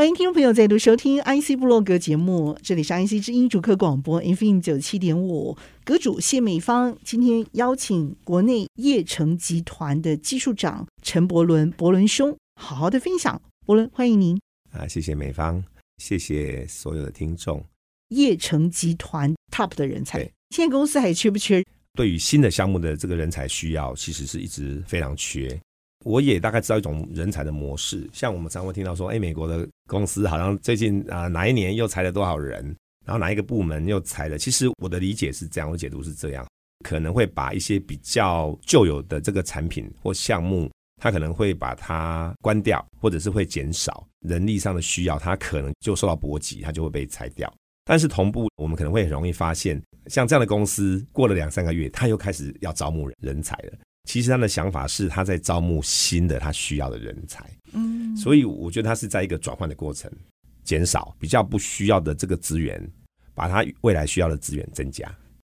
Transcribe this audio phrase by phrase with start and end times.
[0.00, 5.54] 欢迎听众朋友再度收听 IC 部落格节目，这里是 IC 之音主客广播 FM 九七点五，
[5.84, 13.42] 阁主谢美芳今天邀请国内叶城集团的技术长陈伯伦，伯伦兄，好好的分享。
[13.66, 14.40] 伯伦，欢迎您
[14.72, 14.88] 啊！
[14.88, 15.62] 谢谢美芳，
[15.98, 17.62] 谢谢所有的听众。
[18.08, 21.62] 叶城集团 top 的人才，现在公司还缺不缺？
[21.92, 25.60] 对于新的项目的这个人才需要，其实是一直非常缺。
[26.06, 32.64] 我也大概知道一种人才的模式，像我们常会听到说，哎，美国的公司好像最近啊哪一年又裁了多少人，
[33.04, 34.38] 然后哪一个部门又裁了。
[34.38, 36.46] 其实我的理解是这样，我解读是这样，
[36.84, 40.70] 可能会把一些比较旧有的这个产品或项目，
[41.02, 47.52] 它可能会把它关掉，或者是会减少人力上的需要，它可能就受到波及，它就会被裁掉。
[47.84, 53.72] 但是同步，我们可能会很容易发现，像这样的公司过了两三个月，它又开始要招募人才了。
[54.08, 60.10] 其实他的想法是他在招募新的他需要的人才，嗯，所以我觉得它是在一个转换的过程，
[60.64, 62.80] 减少比较不需要的这个资源，
[63.34, 65.12] 把它未来需要的资源增加，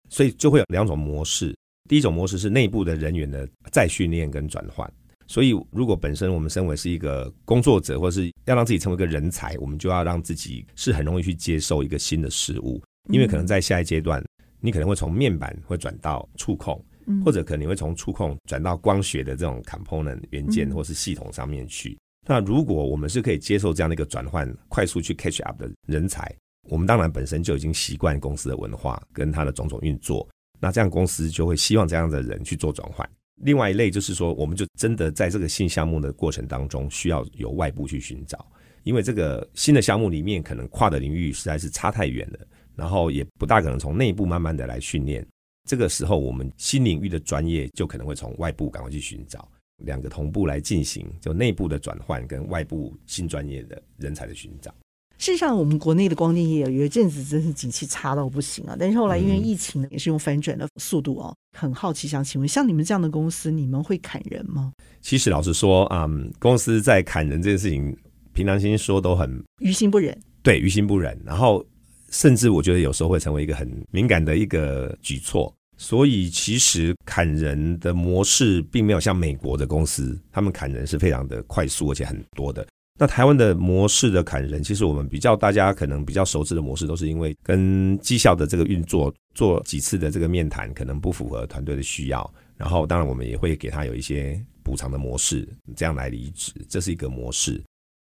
[0.10, 1.56] 所以就会有两种模式。
[1.90, 4.92] 第一种模式是内部的人员的再训练跟转换。
[5.28, 14.24] 所以如果本身我们身为是一个工作者，或是要让自己成为一个人才，我们就要让自己是很容易去接受一个新的事物，因为可能在下一阶段，
[14.60, 16.84] 你可能会从面板会转到触控。
[17.24, 21.96] 或者可能你会从触控转到光学的这种 component 元件或是系统上面去。
[22.26, 26.36] 那如果我们是可以接受这样的一个转换，快速去 catch up 的人才，
[26.70, 30.28] 我们当然本身就已经习惯公司的文化跟它的种种运作。
[30.60, 33.08] 那这样公司就会希望这样的人去做转换。
[33.44, 38.44] 另外一类就是说，我们就真的在这个新项目的过程当中，需要由外部去寻找，
[38.84, 42.40] 因为这个新的项目里面可能跨的领域实在是差太远了，
[42.76, 45.24] 然后也不大可能从内部慢慢的来训练。
[45.68, 49.48] 这个时候，我们新领域的专业就可能会从外部赶快去寻找，
[49.84, 54.74] 两个同步来进行，就内部的转换跟外部新专业的人才的寻找。
[55.18, 61.34] 事实上，我们国内的光电业有一阵子真是景气差到不行啊，但是后来因为疫情呢，也是用反转的速度哦。
[61.58, 64.74] 很好奇，想请问，像你们这样的公司，你们会砍人吗？
[65.02, 67.96] 其实老实说，嗯，公司在砍人这件事情，
[68.34, 70.18] 平常心说都很于心不忍。
[70.44, 71.66] 对，于心不忍，然后。
[72.12, 82.66] 甚至我觉得有时候会成为一个很敏感的一个举措，所以其实砍人的模式并没有像美国的公司，他们砍人是非常的快速而且很多的。
[82.98, 97.62] 那台湾的模式的砍人，其实我们比较大家可能比较熟知的模式，都是因为跟绩效的这个运作做几次的这个面谈，可能不符合团队的需要，然后当然我们也会给他有一些补偿的模式，这样来离职，这是一个模式。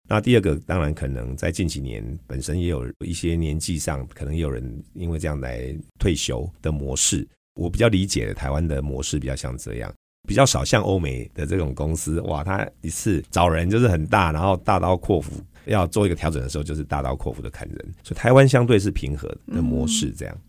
[0.09, 7.27] 那第二个当然可能在近几年本身也有一些年纪上，可能也有人因为这样来退休的模式。
[7.57, 9.93] 我比较理解的台湾的模式比较像这样，
[10.29, 15.33] 比较少像欧美的这种公司，哇，他一次找人就是很大，然后大刀阔斧
[15.65, 17.95] 要做一个调整的时候，就是大刀阔斧的砍人。
[18.05, 20.35] 所以台湾相对是平和的模式，这样。
[20.35, 20.43] 嗯，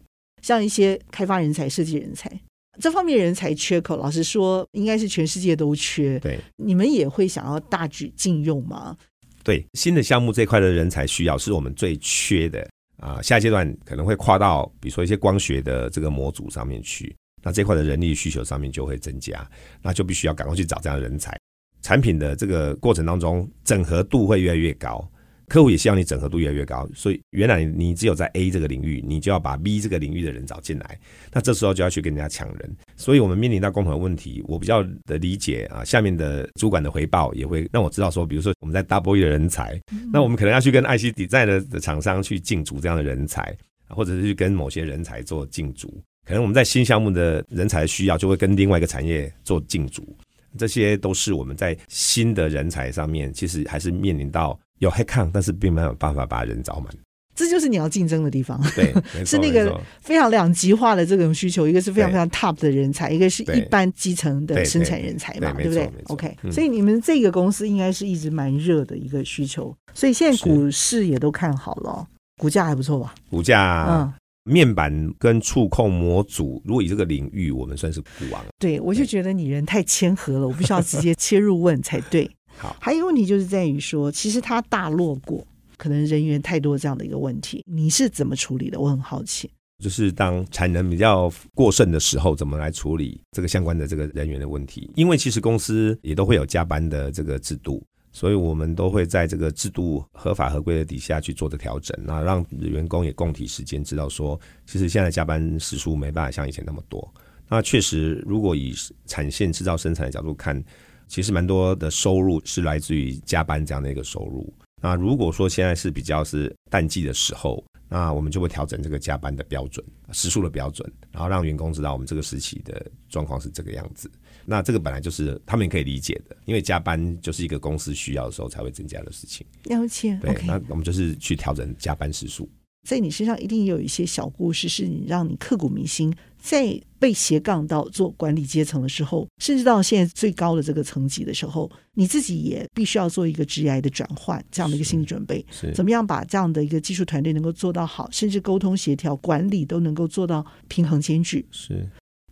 [0.44, 2.31] 像一些开发人才、设计人才
[2.79, 6.19] 这方面人才缺口，老实说，应该是全世界都缺。
[6.19, 8.96] 对，你们也会想要大举禁用吗？
[9.44, 19.47] 对新的项目这块的人才需要是我们最缺的啊，下阶段可能会跨到比如说一些光学的这个模组上面去，那这块的人力需求上面就会增加，
[19.81, 21.38] 那就必须要赶快去找这样的人才，
[21.81, 25.08] 产品的这个过程当中整合度会越来越高。
[25.47, 31.00] 客户也希望你整合度越来越高，所以原来你只有在 A 这个领域，你就要把 B 这个领域的人找进来，
[31.31, 39.81] 那这时候就要去跟人家抢人，所以我们面临到共同的问题，我比较的理解啊，下面的主管的回报也会让我知道说，比如说我们在 Double E 的人才，
[40.12, 43.56] 那我们可能要去跟 IC Design 的厂商去竞逐这样的人才，
[43.88, 45.88] 或者是去跟某些人才做竞逐，
[46.28, 50.14] 可能我们在新项目的人才需要就会跟另外一个产业做竞逐，
[50.58, 54.59] 这些都是我们在新的人才上面其实还是面临到。
[54.79, 56.88] 有 headcount，但是并没有办法把人找满，
[57.35, 58.59] 这就是你要竞争的地方。
[58.76, 58.94] 对，
[59.26, 72.08] 是那个非常两极化的这种需求，一个是非常非常 top 的人才，一个是一般基层的生产人才嘛，对不对？OK，所以你们这个公司应该是一直蛮热的一个需求，所以现在股市也都看好了，
[72.41, 73.14] 股价还不错吧？
[73.30, 74.14] 股价，嗯，
[74.44, 78.44] 面板跟触控模组，如果以这个领域，我们算是股王。
[78.58, 82.30] 对，我就觉得你人太谦和了，我必须要直接切入问才对。
[82.58, 85.46] 好，还有一个问题就是在于说，其实它大落过，
[85.78, 88.80] 可能人员太多这样的一个问题，你是怎么处理的？
[88.80, 89.50] 我很好奇。
[89.84, 94.90] 就是当产能比较过剩的时候，怎么来处理这个相关的这个人员的问题？
[94.96, 107.14] 因为其实公司也都会有加班的这个制度，所以我们都会在这个制度合法合规的底下去做的调整，那让员工也共体时间，知道说，其实现在加班时数没办法像以前那么多。
[107.48, 108.74] 那确实，如果以
[109.06, 110.62] 产线制造生产的角度看，
[111.08, 114.54] 其实蛮多的收入是来自于加班这样的一个收入。
[114.82, 124.12] 那如果说现在是比较是淡季的时候，那我们就会调整这个加班的标准、时数的标准，然后让员工知道我们这个时期的状况是这个样子。
[124.46, 129.48] 那这个本来就是他们也可以理解的，因为加班就是一个公司需要的时候才会增加的事情。
[129.64, 132.48] 了解，对，Okay 那我们就是去调整加班时数。
[132.87, 136.16] 在你身上一定有一些小故事，是你让你刻骨铭心。
[136.37, 145.45] 在被斜杠到做管理阶层的时候，甚至到现在最高的这个层级的时候，你自己也必须要做一个职业的转换，这样的一个心理准备。
[145.75, 151.45] 怎么样把这样的一个技术团队能够做到好，甚至沟通协调、管理都能够做到平衡兼具。
[151.51, 151.85] 是。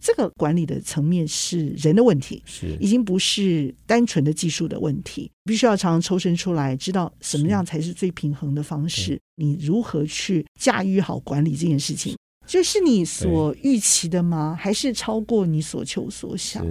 [0.06, 9.20] 这个管理的层面是人的问题，是已经不是单纯的技术的问题，必须要常常抽身出来，知道什么样才是最平衡的方式。
[9.38, 12.16] 你如何去驾驭好管理这件事情，
[12.46, 14.56] 这是你所预期的吗？
[14.56, 16.64] 还是超过你所求所想？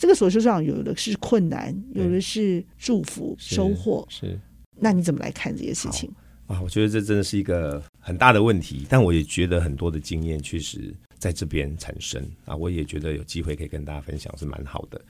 [0.00, 4.06] 这个所求所想，有的是困难，有的是祝福收获。
[4.08, 4.40] 是，
[4.80, 6.10] 那你怎么来看这些事情？
[6.46, 10.92] 啊，我觉得这真的是一个很大的问题，但我也觉得很多的经验确实。
[11.22, 15.00] 在这边产生啊，我也觉得有机会可以跟大家分享是蛮好的。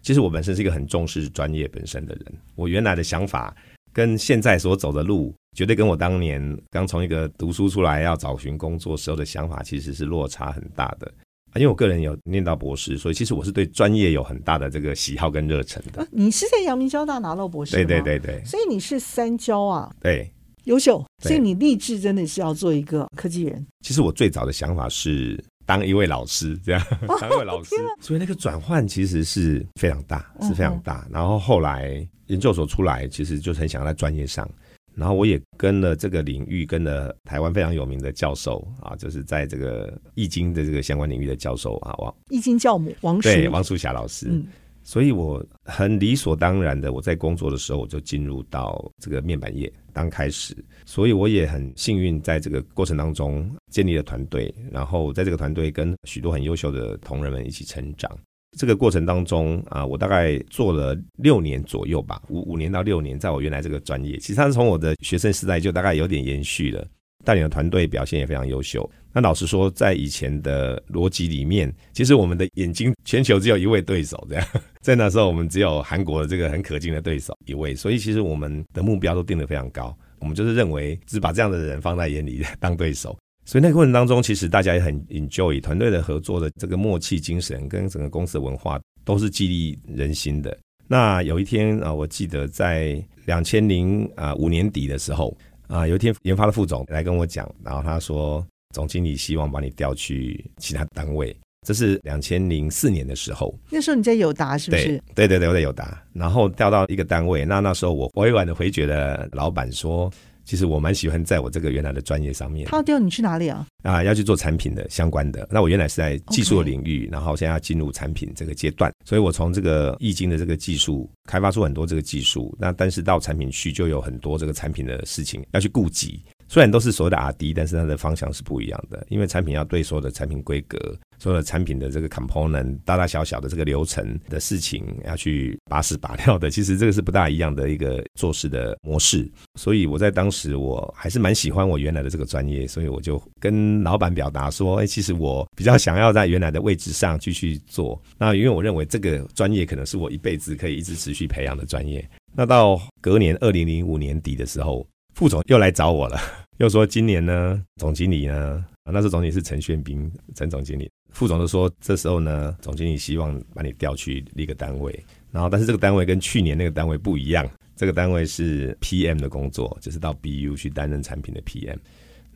[0.00, 3.54] 其实我本身是一个很重视专业本身的人，我原来的想法
[3.92, 11.06] 跟现在所走的路，绝对跟我当年刚从一个读书出来要找寻工作时候的想法其实是落差很大的。
[11.52, 16.00] 啊，因为我个人有念到博士，所以其实我是对专业有很大的这个喜好跟热忱的。
[16.00, 17.72] 啊，你是在阳明交大拿到博士？
[17.72, 18.42] 对对对对。
[18.42, 19.94] 所以你是三交啊？
[20.00, 20.32] 对。
[20.64, 23.66] 优秀，所以你立志真的是要做一个科技人。
[23.80, 26.82] 其实我最早的想法是当一位老师，这样
[27.20, 31.06] 当一位老师，所以那个转换其实是非常大，是非常大。
[31.10, 34.48] 然后后来研究所出来，其实就很想要在专业上。
[34.94, 44.26] 然后我也跟了这个领域，跟了台湾非常有名的教授啊，就是在这个易经的这个相关领域的教授啊，王易经教母王叔，对，王淑霞老师。
[44.30, 44.46] 嗯
[44.82, 58.10] 所以我很理所当然的，我在工作的时候我就进入到这个面板业当开始，所以我也很幸运，在这个过程当中建立了团队，然后在这个团队跟许多很优秀的同仁们一起成长。
[58.58, 66.86] 这个过程当中啊，我大概做了六年左右吧，五五年到六年，在我原来这个专业，其实它是从我的学生时代就大概有点延续了。
[67.24, 68.90] 带领的团队表现也非常优秀。
[69.12, 74.46] 那老实说，在以前的逻辑里面，其实我们的眼睛全球只有一位对手，这样。
[74.80, 79.94] 在那时候，我们只有韩国的这个很可敬的对手一位，所以其实我们的目标都定得非常高。
[80.18, 83.16] 我们就是认为，只把这样的人放在眼里 当对手。
[83.44, 90.56] 所以那个过程当中，其实大家也很 enjoy 团队的合作的这个默契精神，跟整个公司的文化都是激励人心的。
[90.88, 95.36] 那有一天啊，我记得在两千零啊五年底的时候。
[95.68, 101.36] 啊，有一天研发的副总来跟我讲，然后他说，总经理希望把你调去其他单位。
[101.66, 105.00] 这是两千零四年的时候，那时候你在友达是不是？
[105.14, 107.44] 对对对，我在友达，然后调到一个单位。
[107.44, 110.10] 那那时候我委婉的回绝了老板说。
[110.44, 112.66] 其实我蛮喜欢在我这个原来的专业上面。
[112.66, 113.64] 他要调你去哪里啊？
[113.84, 115.46] 啊，要去做产品的相关的。
[115.48, 122.52] 那我原来是在技术的领域.然后现在要进入产品这个阶段，所以我从这个易经的这个技术开发出很多这个技术。
[122.58, 126.20] 那但是到产品区就有很多这个产品的事情要去顾及。
[126.52, 130.78] 虽然都是所谓的 R&D，但是它的方向是不一样的，因为产品要对所有的产品规格、
[131.18, 139.26] 所有的产品的这个 component 大大小小的这个流程的事情要去把屎把尿的，其实这个是不大一样的一个做事的模式。
[139.58, 147.98] 所以我在当时我还是蛮喜欢我原来的这个专业，所以我就跟老板表达说：“哎，其实我比较想要在原来的位置上继续做。
[148.18, 152.06] 那因为我认为这个专业可能是我一辈子可以一直持续培养的专业。”
[152.36, 156.20] 那到隔年二零零五年底的时候，副总又来找我了。
[156.62, 164.96] 又说今年呢，总经理呢，那时候总经理是陈炫斌，陈总经理，副总就说这时候呢，总经理希望把你调去一个单位，
[165.32, 171.76] 然后但是这个单位跟去年那个单位不一样，这个单位是 PM 的工作，就是到 BU 去担任产品的 PM。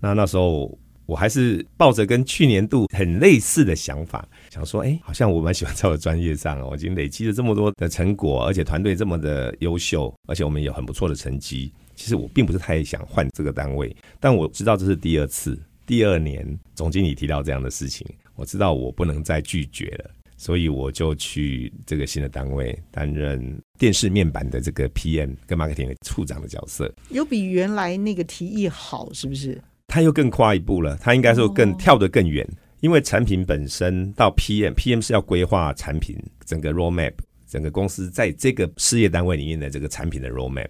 [0.00, 11.72] 那那时候我还是抱着跟去年度很类似的想法，想说，哎，好像我蛮喜欢在我的专业上，我已经累积了这么多的成果，而且团队这么的优秀，而且我们有很不错的成绩。
[11.96, 26.94] 其实我并不是太想换这个单位，但我知道这是第二次，第二年总经理提到这样的事情，我知道我不能再拒绝了，所以我就去这个新的单位担任电视面板的这个 PM 跟 marketing 的处长的角色。
[27.08, 29.60] 有比原来那个提议好是不是？
[29.88, 32.46] 他又更跨一步了，他应该说更跳得更远，
[32.80, 37.14] 因为产品本身到 PM，PM 是要规划产品整个 roadmap，
[37.46, 40.68] 整个公司在这个事业单位里面的这个产品的 roadmap，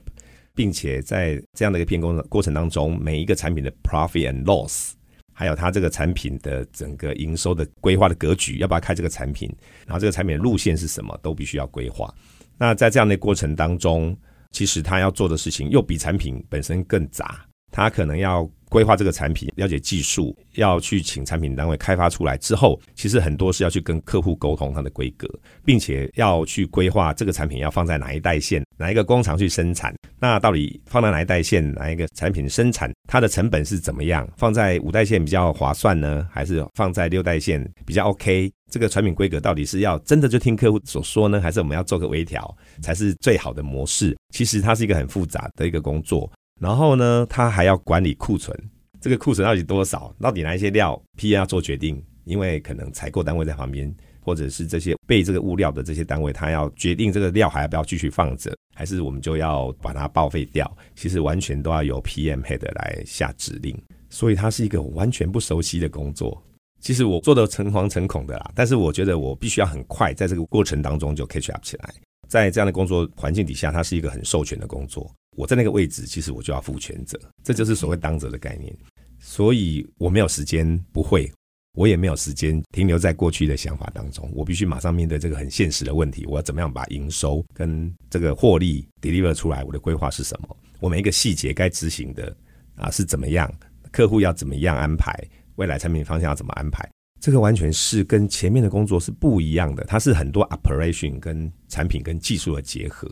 [0.56, 4.92] 并且在这样的一个变工的过程当中，每一个产品的 profit and loss，
[5.32, 9.48] 还有它这个产品的整个营收的规划的格局，要不要开这个产品，
[9.86, 12.12] 然后这个产品的路线是什么，都必须要规划。
[12.58, 14.16] 那在这样的过程当中，
[14.50, 18.50] 其实他要做的事情又比产品本身更杂，他可能要。
[18.68, 25.28] 规划这个产品，了解技术，要去请产品单位开发出来之后，其实很多是要去跟客户沟通它的规格，
[25.64, 29.94] 并且要去规划这个产品要放在哪一代线、哪一个工厂去生产。
[30.18, 34.28] 那到底放在哪一代线、哪一个产品生产，它的成本是怎么样？
[34.36, 38.50] 放在五代线比较划算呢，还是放在六代线比较 OK？
[38.68, 44.16] 这个产品规格到底是要真的就听客户所说呢，还是我们要做个微调才是最好的模式？
[44.34, 46.28] 其实它是一个很复杂的一个工作。
[46.60, 48.58] 然后呢，他还要管理库存，
[49.00, 50.14] 这个库存到底多少？
[50.20, 52.02] 到底哪一些料 PM 要做决定？
[52.24, 60.76] 因为可能采购单位在旁边，或者是这些备这个物料的这些单位，他要决定这个料还要不要继续放着，还是我们就要把它报废掉？
[60.96, 66.42] 其实完全都要由 PM head 来下指令，所以它是一个完全不熟悉的工作。
[66.80, 71.94] 其实我做的诚惶诚恐的啦，但是我觉得我必须要很快在这个过程当中就 catch up 起来。
[72.28, 75.10] 在这样的工作环境底下，它是一个很授权的工作。
[75.36, 78.74] 我在那个位置，其实我就要负全责，这就是所谓当责的概念。
[79.18, 81.30] 所以我没有时间不会，
[81.74, 84.30] 我也没有时间停留在过去的想法当中。
[84.34, 89.62] 我必须马上面对这个很现实的问题：我要怎么样把营收跟这个获利 deliver 出来？
[89.64, 90.56] 我的规划是什么？
[90.80, 92.34] 我每一个细节该执行的
[92.76, 93.52] 啊是怎么样？
[93.92, 95.12] 客户要怎么样安排？
[95.56, 96.86] 未来产品方向要怎么安排？
[97.20, 99.84] 这个完全是跟前面的工作是不一样的。
[99.84, 103.10] 它是很多 operation 跟产品跟技术的结合。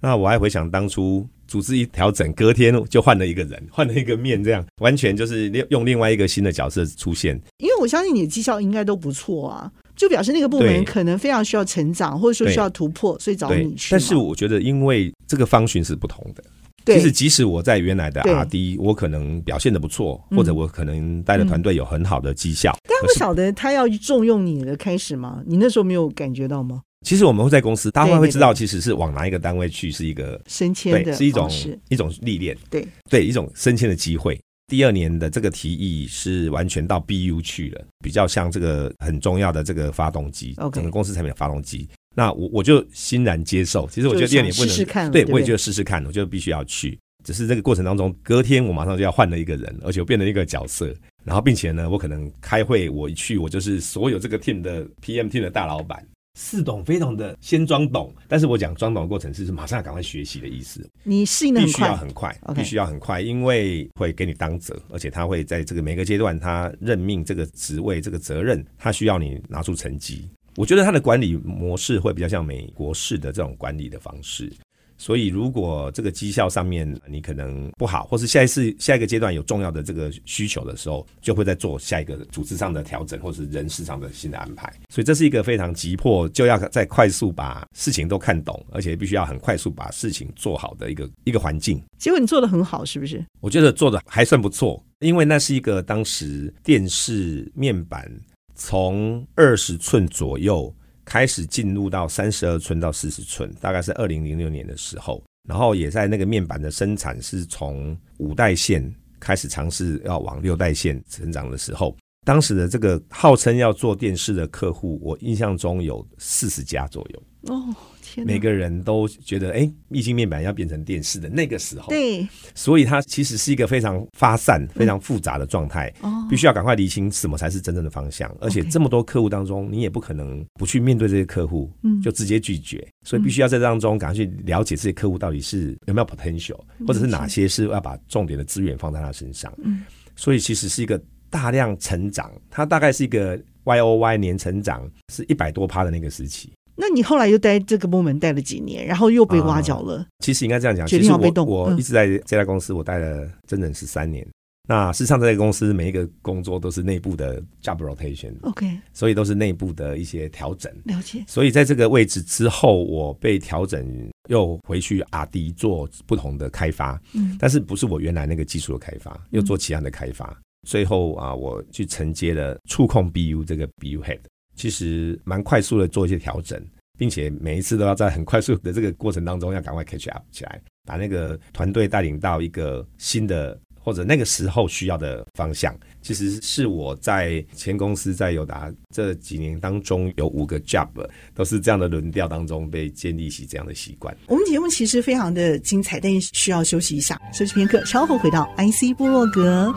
[0.00, 7.40] 那我还回想当初组织一调整，隔天就换了一个人，换了一个面，这样完全就是用另外一个新的角色出现。
[7.56, 13.92] 因为我相信你的绩效应该都不错啊，就表示那个部门可能非常需要成长，或者说需要突破，所以找你去。
[13.92, 16.44] 但是我觉得，因为这个方寻是不同的。
[16.86, 22.72] 其实即使我在原来的 RD，我可能表现得不错，或者我可能带的团队有很好的绩效。
[22.72, 25.42] 嗯嗯、但不晓得他要重用你的开始吗？
[25.46, 26.82] 你那时候没有感觉到吗？
[27.06, 31.50] 其实我们会在公司，大家会知道，其实是往哪一个单位去是一个升迁的，是一种
[31.88, 34.40] 一种历练，对对，一种升迁的机会。
[34.66, 41.86] 第二年的这个提议是完全到 BU 去了，比较像这个很重要的这个发动机.整个公司产品的发动机。
[42.14, 43.88] 那我我就欣然接受。
[43.90, 46.98] 其实我觉得第二年不能试试看，对，我也觉得试试看，我就必须要去。
[47.24, 50.94] 只是这个过程当中，隔天我马上就要换了一个人，而且我变了一个角色。
[51.24, 56.06] 然后并且呢，我可能开会，我一去，我就是所有这个 team 的 PM team 的大老板。
[56.36, 60.84] 似懂非懂的先装懂，但是我讲装懂的过程是马上要赶快学习的意思。
[61.04, 70.28] 你适应的很快，必须要很快.必须要很快，因为会给你当责，而且他会在这个每个阶段，他任命这个职位这个责任，他需要你拿出成绩。
[70.56, 74.52] 我觉得它的管理模式会比较像美国式的这种管理的方式。
[74.96, 84.72] 所以，如果这个绩效上面你可能不好，或是下一次下一个阶段有重要的这个需求的时候，就会再做下一个组织上的调整，或是人事上的新的安排。
[84.88, 91.82] 所以，这是一个非常急迫，就要再快速把事情都看懂，而且必须要很快速把事情做好的一个一个环境。
[91.98, 93.22] 结果你做得很好，是不是？
[93.40, 98.08] 我觉得做的还算不错，因为那是一个当时电视面板
[98.54, 100.74] 从二十寸左右。
[101.06, 111.94] 开始进入到三十二寸到四十寸，大概是二零零六年的时候，然后也在那个面板的生产是从五代线开始尝试要往六代线成长的时候，
[112.24, 117.22] 当时的这个号称要做电视的客户，我印象中有四十家左右
[117.54, 117.76] 哦。
[118.22, 128.30] 每个人都觉得，哎，液晶面板要变成电视的那个时候，对，所以它其实是一个非常发散、非常复杂的状态，嗯，必须要赶快厘清什么才是真正的方向。
[128.40, 131.94] 而且这么多客户当中，你也不可能不去面对这些客户，嗯。
[132.04, 139.50] 就直接拒绝，所以必须要在这当中赶快去了解这些客户到底是有没有 potential，或者是哪些是要把重点的资源放在他身上。
[139.62, 146.52] 嗯，所以其实是一个大量成长，它大概是一个 Y O Y 年成长是一百多趴的那个时期。
[146.76, 149.98] 那你后来又待这个部门待了几年，然后又被挖角了。
[149.98, 154.26] 啊、其实应该这样讲，其实我我一直在这家公司，我待了整整十三年。
[154.66, 160.72] 那事实上，这个公司每一个工作都是内部的 job rotation，OK，所以都是内部的一些调整。
[160.84, 161.22] 了解。
[161.28, 170.26] 所以在这个位置之后，我被调整又回去阿迪做不同的开发，嗯，但是不是我原来那个技术的开发，又做其他的开发。
[170.30, 174.20] 嗯、最后啊，我去承接了触控 BU 这个 BU head。
[174.54, 176.62] 其实蛮快速的做一些调整，
[176.98, 190.88] 并且每一次都要在很快速的这个过程当中要赶快 catch up 起来，把那个团队带领到一个新的或者那个时候需要的方向，其实是我在前公司在友达这几年当中有五个 job
[191.34, 194.16] 都是这样的轮调当中被建立起这样的习惯。
[194.26, 199.74] 我们节目其实非常的精彩，但需要休息一下，休息片刻，稍后回到 IC 部落格。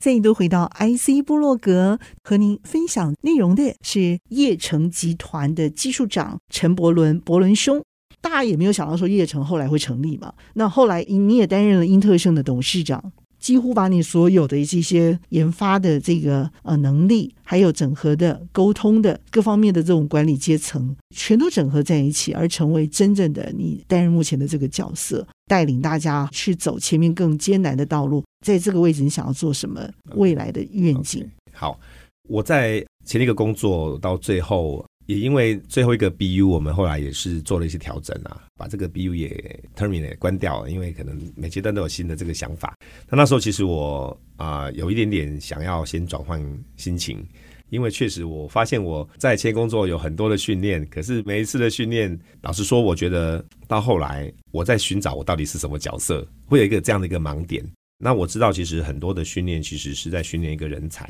[0.00, 7.82] 再度回到 IC 部落格，和您分享内容的是叶城集团的技术长陈伯伦，伯伦兄。
[8.22, 10.32] 大家也没有想到说叶城后来会成立嘛？
[10.54, 28.24] 那后来你也担任了英特胜的董事长，几乎把你所有的一些研发的这个呃能力，还有整合的沟通的各方面的这种管理阶层，全都整合在一起，而成为真正的你担任目前的这个角色，带领大家去走前面更艰难的道路。
[28.40, 29.88] 在这个位置，你想要做什么？
[30.14, 31.80] 未来的愿景？Okay, 好，
[32.28, 42.74] 我在前一个工作到最后，也因为最后一个 BU，我们后来也是做了一些调整啊，把这个 BU 也 terminate 关掉了，因为可能每阶段都有新的这个想法。
[43.08, 46.40] 那那时候其实我啊、呃、有一点点想要先转换
[46.76, 47.22] 心情，
[47.68, 57.62] 因为确实我发现我在前工作有很多的训练，可是每一次的训练，老实说，我觉得到后来我在寻找我到底是什么角色，会有一个这样的一个盲点。
[58.02, 61.06] 那我知道，其实很多的训练其实是在训练一个人才。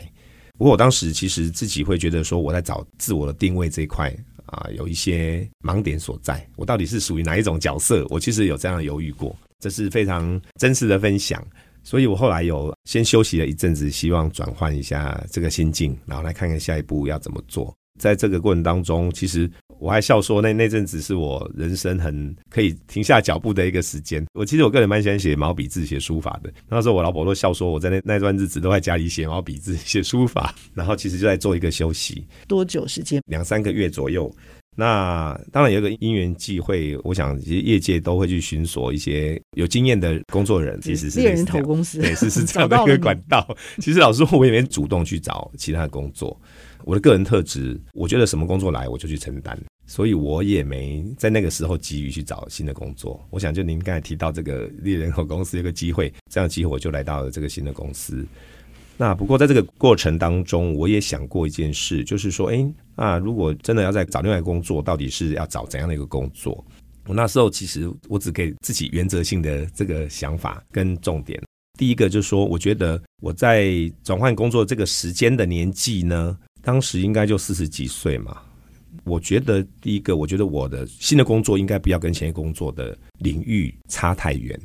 [0.58, 4.14] 不过我当时其实自己会觉得说，我在找自我的定位这一块
[4.46, 6.44] 啊，有一些盲点所在。
[6.56, 8.04] 我到底是属于哪一种角色？
[8.10, 11.42] 我其实有这样的犹豫过，这是非常真实的分享。
[11.82, 17.74] 所以我后来有先休息了一阵子，希望转换一下这个心境，然后来看看下一步要怎么做。
[18.00, 24.24] 在这个过程当中，其实我还笑说那，那那阵子是我人生很可以停下脚步的一个时间。
[24.34, 26.50] 我其实我个人蛮喜欢写毛笔字、写书法的。
[26.68, 32.26] 那时候我老婆都笑说，我在那那段日子都在家里写毛笔字、写书法， 然后其实就在做一个休息。
[32.48, 33.22] 多久时间？
[33.26, 34.34] 两三个月左右。
[34.76, 43.46] 那当然有一个因缘际会，我想其实业界都会去寻索一些有经验的工作人，其实是猎人头公司，对，是是这样的一个管道。
[43.78, 46.40] 其实老实说，我也没主动去找其他的工作。
[46.84, 53.24] 我的个人特质，我觉得什么工作来我就去承担，所以我也没在那个时候急于去找新的工作。
[53.30, 58.26] 我想就您刚才提到这个 猎人和公司有个机会，这样机会我就来到了这个新的公司。
[58.96, 66.62] 那不过在这个过程当中，我也想过一件事，就是说，哎，那如果真的要再找另外一个工作，到底是要找怎样的一个工作？
[67.06, 71.42] 我那时候其实我只给自己原则性的这个想法跟重点。
[71.78, 73.72] 第一个就是说，我觉得我在
[74.04, 76.36] 转换工作这个时间的年纪呢。
[76.62, 78.42] 当时应该就四十几岁嘛，
[79.04, 84.60] 我觉得第一个，我觉得我的新的工作应该不要跟前一工作的领域差太远，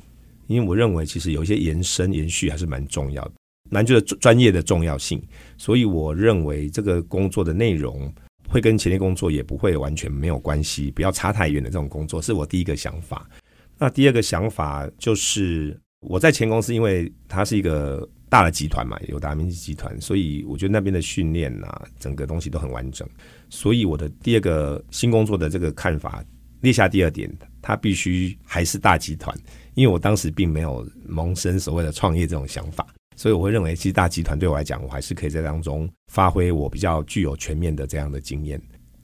[0.47, 3.31] 因为我认为其实有一些延伸延续还是蛮重要的，
[3.69, 5.21] 蛮觉得专业的重要性，
[5.57, 8.13] 所以我认为这个工作的内容
[8.47, 13.29] 会跟前一工作也不会完全没有关系，不要差太远的这种工作是我第一个想法。
[13.77, 18.07] 那第二个想法就是我在前公司，因为它是一个。
[18.27, 23.07] 大的集团嘛，有达明集团，所以我觉得那边的训练啊，整个东西都很完整。
[23.49, 26.23] 所以我的第二个新工作的这个看法，
[26.61, 29.37] 列下第二点，它必须还是大集团，
[29.75, 32.85] 因为我当时并没有萌生所谓的创业这种想法，
[33.15, 38.59] 所以我会认为，其实大集团对我来讲，我还是可以在当中发挥我比较具有全面的这样的经验，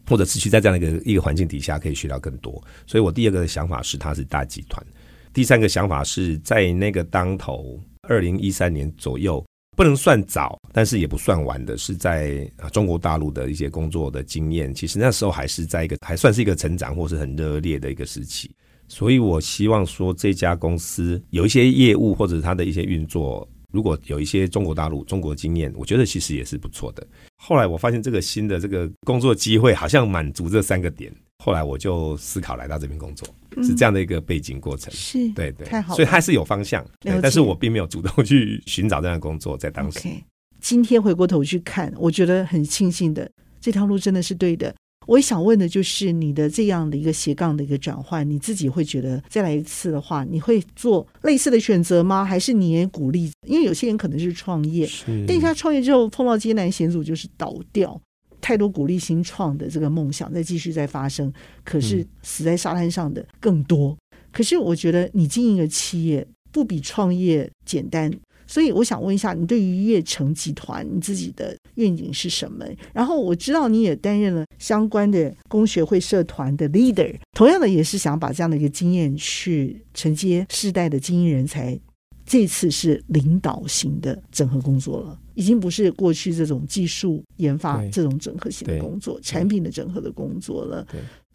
[0.08, 2.62] 或者持续在这样的一个一个环境底下可以学到更多。
[2.88, 4.86] 所以我第二个想法是，它是大集团。
[5.32, 7.80] 第三个想法是在那个当头。
[8.08, 9.44] 二零一三年左右，
[9.78, 14.74] 不能算早，但是也不算晚的，是在中国大陆的一些工作的经验。
[14.74, 18.50] 其实那时候还是在一个还算是一个成长或是很热烈的一个时期。
[18.88, 27.08] 所以我希望说，这家公司有一些业务或者它的一些运作，如果有一些中国大陆中国经验，我觉得其实也是不错的。
[27.38, 31.14] 后来我发现这个新的这个工作机会好像满足这三个点。
[31.44, 33.28] 后来我就思考来到这边工作，
[33.58, 34.94] 嗯、是这样的一个背景过程。
[34.94, 36.86] 是，对对，太好了，所以还是有方向，
[37.20, 39.98] 但是我并没有主动去寻找这样的工作，在当时。
[40.00, 40.22] Okay,
[40.60, 43.28] 今天回过头去看，我觉得很庆幸的，
[43.60, 44.76] 这条路真的是对的。
[45.08, 52.24] 我也想问的就是你的这样的一个斜杠的一个转换，你自己会觉得再来一次的话，你会做类似的选择吗？
[52.24, 53.32] 还是你也鼓励？
[53.48, 58.00] 因为有些人可能是创业，是但是他创业之后碰到艰难险阻，就是倒掉。
[58.42, 61.32] 太多鼓励新创的这个梦想在继续在发生，
[61.64, 63.98] 可是死在沙滩上的更多。
[64.12, 68.12] 嗯、可是我觉得你经营一个企业不比创业简单，
[68.46, 72.66] 所以我想问一下，你对于叶城集团你自己的愿景是什么？
[72.94, 81.80] 然后我知道你也担任了相关的工学会社团的 leader，同样的也是想把这样的一个经验去承接世代的精英人才。
[82.24, 90.86] 这次是领导型的整合工作了，已经不是过去这种技术研发这种整合性的工作，产品的整合的工作了。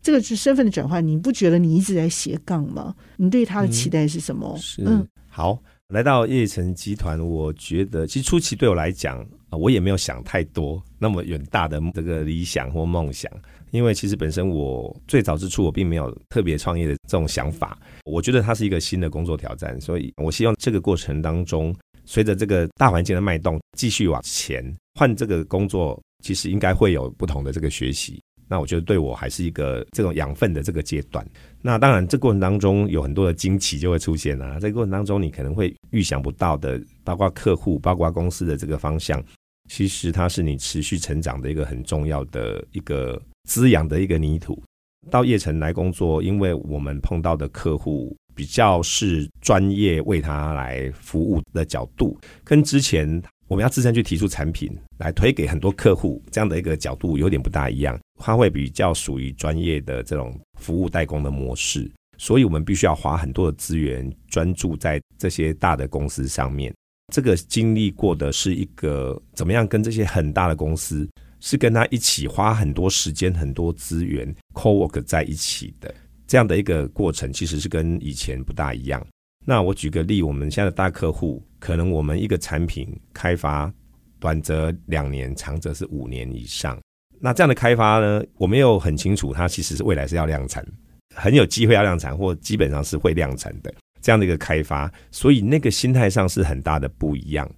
[0.01, 2.95] 这个是身份的转换，你不觉得你一直在斜杠吗？
[3.17, 4.53] 你对他的期待是什么？
[4.55, 4.83] 嗯、是。
[4.87, 13.29] 嗯，好，来到叶城集团，我觉得其实初期对我来讲啊，我也没有想太多那么远大的这个理想或梦想，
[13.73, 21.75] 因为其实本身我最早之初我并没有特别创业的这种想法，我觉得它是一个新的工作挑战，所以我希望这个过程当中，
[22.07, 24.65] 随着这个大环境的脉动，继续往前
[24.95, 28.23] 换这个工作，其实应该会有不同的这个学习。
[28.49, 31.27] 那我觉得对我还是一个这种养分的这个阶段。
[31.61, 34.57] 那当然，这过程当中有很多的惊奇就会出现啊。
[34.61, 39.21] 这个过程当中，你可能会预想不到的，包括客户、包括公司的这个方向，
[39.69, 44.63] 其实它是你持续成长的一个很重要的一个滋养的一个泥土。
[45.11, 53.21] 到叶城来工作，因为我们碰到的客户比较是专业为他来服务的角度，跟之前。
[53.49, 57.97] 我们要自身去提出产品来推给很多客户，这样的一个角度有点不大一样。
[58.19, 66.75] 它会比较属于专业的这种服务代工的模式，所以我们必须要花很多的资源专注在这些大的公司上面。
[67.15, 75.95] 这个经历过的是一个怎么样跟这些很大的公司是跟他一起花很多时间、很多资源 co-work 在一起的
[76.27, 79.05] 这样的一个过程，其实是跟以前不大一样。
[79.45, 83.73] 那我举个例，我们现在的大客户，可能我们一个产品开发，
[84.19, 86.77] 短则两年，长则是五年以上。
[87.21, 90.67] 那这样的开发呢，我们又很清楚，它其实是未来是要量产，
[91.15, 94.93] 很有机会要量产，或基本上是会量产的这样的一个开发。
[95.13, 97.49] 所以那个心态上是很大的不一样。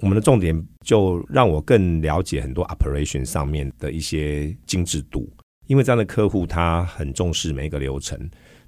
[0.00, 5.30] 我们的重点就让我更了解很多 operation 上面的一些精致度，
[5.66, 8.18] 因为这样的客户他很重视每一个流程。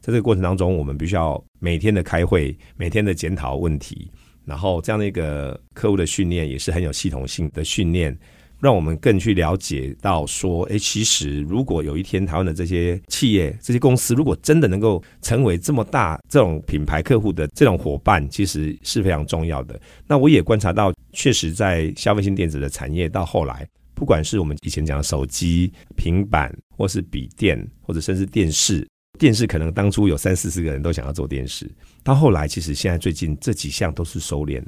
[0.01, 4.11] 在这个过程当中，我们必须要每天的开会，每天的检讨问题，
[4.45, 8.17] 然后这样的一个客户的训练也是很有系统性的训练，
[8.61, 19.81] 让我们更去了解到说，哎，其实如果有一天台湾的这些企业、这些公司，如果真的能够成为这么大这种品牌客户的这种伙伴，其实是非常重要的。
[20.07, 28.87] 那我也观察到，确实在消费性电子的产业到后来，不管是我们以前讲的手机、平板，或是笔电，或者甚至电视。
[29.19, 31.67] 电视可能当初有三四十个人都想要做电视，
[32.05, 34.63] 到后来其实现在最近这几项都是收敛。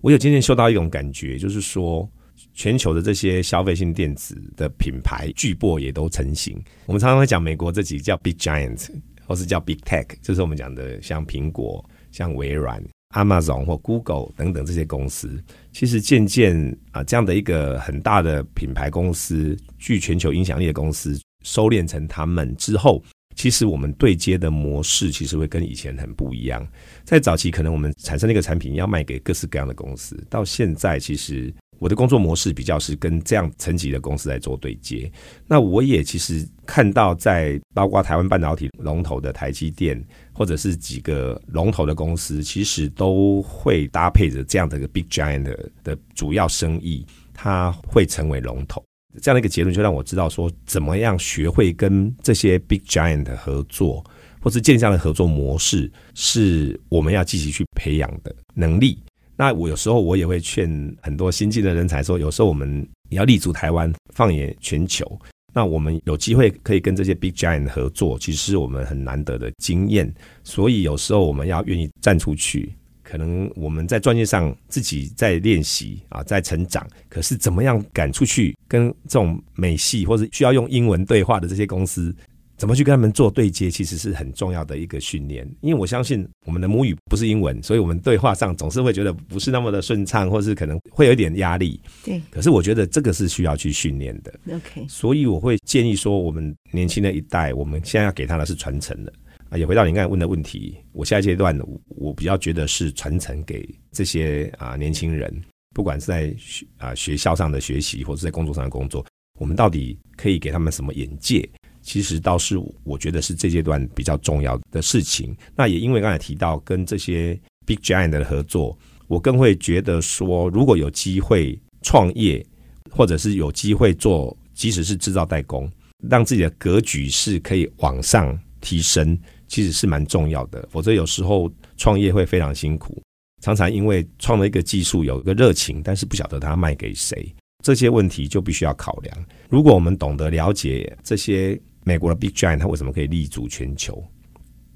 [0.00, 2.08] 我有今天嗅到一种感觉，就是说
[2.54, 6.56] 全球的这些消费性电子的品牌巨擘也都成型。
[6.86, 8.88] 我们常常会讲美国这几个叫 Big Giant，
[9.26, 12.80] 或是叫 Big Tech，就是我们讲的像苹果、像微软、
[13.14, 15.42] Amazon 或 Google 等等这些公司。
[15.72, 23.02] 其实渐渐啊，这样的一个很大的品牌公司，具全球影响力的公司，收敛成他们之后。
[23.34, 26.66] 其实我们对接的模式其实会跟以前很不一样。
[27.04, 35.10] 在早期，可能我们产生一个产品要卖给各式各样的公司，到现在，其实我的工作模式比较是跟这样层级的公司来做对接。
[35.46, 48.82] 那我也其实看到，在包括台湾半导体龙头的台积电，或者是几个龙头的公司，其实都会搭配着这样的一个 Big Giant 的主要生意，它会成为龙头。
[49.22, 54.04] 这样的一个结论，就让我知道说，怎么样学会跟这些 big giant 合作，
[54.38, 58.98] 或是建立这样的合作模式，是我们要积极去培养的能力。
[59.38, 60.68] 那我有时候我也会劝
[61.00, 65.06] 很多新进的人才说，有时候我们也要立足台湾，放眼全球。
[65.54, 70.12] 那我们有机会可以跟这些 big giant 合作，其实是我们很难得的经验。
[70.42, 72.74] 所以有时候我们要愿意站出去。
[73.02, 76.86] 可能我们在专业上自己在练习啊，在成长。
[77.08, 82.14] 可是怎么样赶出去跟这种美系或者需要用英文对话的这些公司，
[82.58, 85.48] 怎么去跟他们做对接，其实是很重要的一个训练。
[85.60, 91.80] 因为我相信我们的母语不是英文，所以我们对话上总是会觉得不是那么的顺畅，或是可能会有一点压力。
[92.04, 92.20] 对。
[92.30, 94.34] 可是我觉得这个是需要去训练的。
[94.52, 94.84] OK。
[94.88, 99.12] 所以我会建议说，我们年轻的一代，我们现在要给他的是传承的。
[99.50, 105.32] 啊，也回到你刚才问的问题，我下一阶段我比较觉得是传承给这些啊年轻人，
[105.74, 109.06] 不管是在学啊学校上的学习，或者在工作上的工作，
[109.38, 111.48] 我们到底可以给他们什么眼界？
[111.88, 115.34] 其实倒是我觉得是这阶段比较重要的事情。
[115.56, 117.32] 那也因为刚才提到跟这些
[117.64, 122.44] big giant 的合作，我更会觉得说，如果有机会创业，
[122.90, 125.66] 或者是有机会做，即使是制造代工，
[126.10, 129.18] 让自己的格局是可以往上提升。
[129.48, 133.00] 其实是蛮重要的，否则有时候创业会非常辛苦。
[133.40, 139.24] 常常因为创了一个技术，有一个热情，但是不晓得它卖给谁，这些问题就必须要考量。
[139.48, 144.04] 如果我们懂得了解这些美国的 Big Giant，它为什么可以立足全球，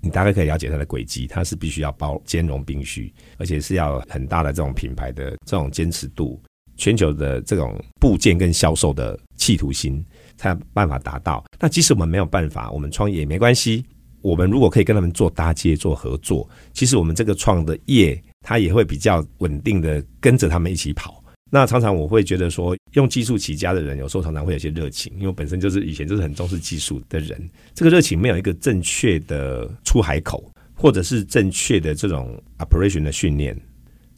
[0.01, 1.27] 你大概可以了解它的轨迹。
[1.27, 6.42] 它是必须要包兼容并蓄，而且是要很大的这种品牌的这种坚持度，
[6.79, 10.03] 全球的这种部件跟销售的企图心，
[10.38, 11.44] 才有办法达到。
[11.61, 13.85] 那即使我们没有办法，我们创业也没关系。
[14.22, 21.21] 我们如果可以跟他们做搭接、做合作，其实我们这个创的业，它也会比较稳定的跟着他们一起跑。
[21.54, 27.38] 那常常我会觉得说，用技术起家的人，有时候常常会有些热情，因为本身就是以前就是很重视技术的人。
[27.74, 33.54] 这个热情没有一个正确的出海口，或者是正确的这种 operation 的训练，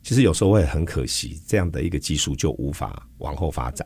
[0.05, 3.85] 其实有时候会很可惜，这样的一个技术就无法往后发展。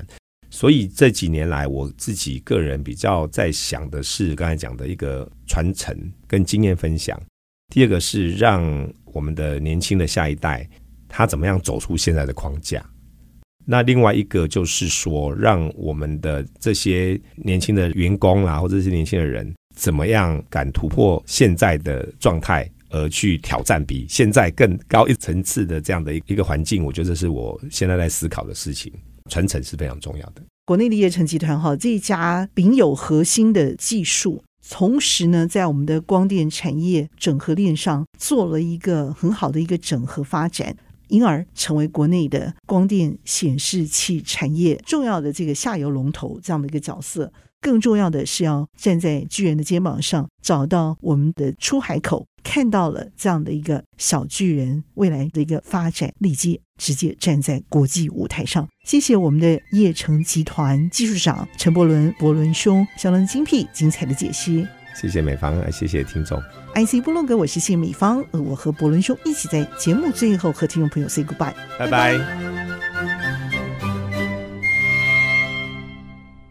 [0.50, 7.18] 所以这几年来，我自己个人比较在想的是，刚才讲的一个传承跟经验分享。
[7.72, 10.68] 第二个是让我们的年轻的下一代，
[11.08, 12.84] 他怎么样走出现在的框架。
[13.70, 26.82] 那另外一个就是说，让我们的这些年轻的员工啊，或者这些年轻的人，怎么样敢突破现在的状态，而去挑战比现在更高一层次的这样的一个环境？
[26.82, 28.90] 我觉得这是我现在在思考的事情。
[29.28, 30.42] 传承是非常重要的。
[30.64, 40.74] 国内的业成集团哈，这一家秉有核心的技术，同时呢，在我们的光电产业整合链上做了一个很好的一个整合发展。
[41.08, 47.32] 因而成为国内的光电显示器产业重要的这个下游龙头这样的一个角色。
[47.60, 58.68] 更重要的是要站在巨人的肩膀上，找到我们的出海口，看到了这样的一个小巨人未来的一个发展，立即直接站在国际舞台上。
[58.84, 64.64] 谢谢我们的叶城集团技术长陈柏伦，柏伦兄相当精辟精彩的解析。
[65.00, 66.42] 谢谢美方，谢谢听众。
[66.74, 72.57] IC 波洛格，我是谢美方，而我和伯伦兄一起在节目最后和听众朋友 say goodbye，拜拜。